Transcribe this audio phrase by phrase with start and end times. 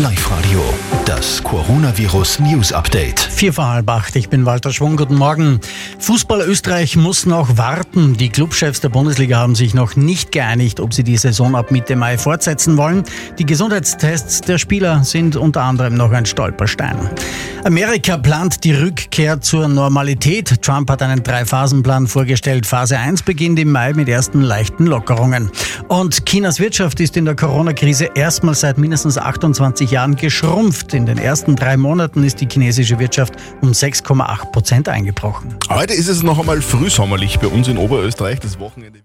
[0.00, 0.64] Live-Radio,
[1.04, 3.20] das Coronavirus News Update.
[3.20, 5.60] Vier vor halb acht, ich bin Walter Schwung, guten Morgen.
[5.98, 8.16] Fußball Österreich muss noch warten.
[8.16, 11.96] Die Clubchefs der Bundesliga haben sich noch nicht geeinigt, ob sie die Saison ab Mitte
[11.96, 13.04] Mai fortsetzen wollen.
[13.38, 17.10] Die Gesundheitstests der Spieler sind unter anderem noch ein Stolperstein.
[17.64, 20.62] Amerika plant die Rückkehr zur Normalität.
[20.62, 22.66] Trump hat einen Drei-Phasen-Plan vorgestellt.
[22.66, 25.50] Phase 1 beginnt im Mai mit ersten leichten Lockerungen.
[25.88, 30.94] Und Chinas Wirtschaft ist in der Corona-Krise erstmals seit mindestens 28 Jahren geschrumpft.
[30.94, 35.54] In den ersten drei Monaten ist die chinesische Wirtschaft um 6,8 Prozent eingebrochen.
[35.68, 38.40] Heute ist es noch einmal frühsommerlich bei uns in Oberösterreich.
[38.40, 39.00] Das Wochenende.